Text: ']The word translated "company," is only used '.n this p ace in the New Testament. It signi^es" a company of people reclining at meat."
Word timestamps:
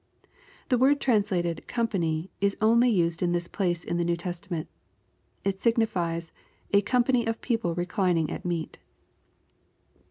']The 0.69 0.79
word 0.79 0.99
translated 0.99 1.67
"company," 1.67 2.31
is 2.41 2.57
only 2.59 2.89
used 2.89 3.21
'.n 3.21 3.33
this 3.33 3.47
p 3.47 3.65
ace 3.65 3.83
in 3.83 3.97
the 3.97 4.03
New 4.03 4.17
Testament. 4.17 4.67
It 5.43 5.59
signi^es" 5.59 6.31
a 6.73 6.81
company 6.81 7.27
of 7.27 7.39
people 7.39 7.75
reclining 7.75 8.31
at 8.31 8.43
meat." 8.43 8.79